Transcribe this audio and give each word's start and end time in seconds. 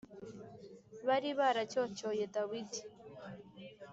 Bari 1.07 1.29
baracyocyoye 1.39 2.25
Dawidi 2.33 2.81